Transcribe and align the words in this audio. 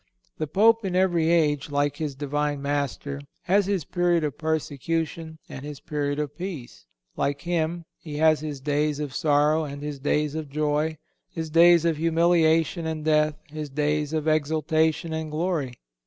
The 0.39 0.47
Pope 0.47 0.83
in 0.83 0.95
every 0.95 1.29
age, 1.29 1.69
like 1.69 1.97
his 1.97 2.15
Divine 2.15 2.59
Master, 2.59 3.21
has 3.43 3.67
his 3.67 3.85
period 3.85 4.23
of 4.23 4.35
persecution 4.35 5.37
and 5.47 5.63
his 5.63 5.79
period 5.79 6.17
of 6.17 6.35
peace. 6.35 6.87
Like 7.15 7.41
Him, 7.41 7.85
he 7.99 8.17
has 8.17 8.39
his 8.39 8.59
days 8.61 8.99
of 8.99 9.13
sorrow 9.13 9.63
and 9.63 9.83
his 9.83 9.99
days 9.99 10.33
of 10.33 10.49
joy, 10.49 10.97
his 11.29 11.51
days 11.51 11.85
of 11.85 11.97
humiliation 11.97 12.87
and 12.87 13.05
death, 13.05 13.35
his 13.51 13.69
days 13.69 14.11
of 14.11 14.27
exaltation 14.27 15.13
and 15.13 15.29
glory. 15.29 15.75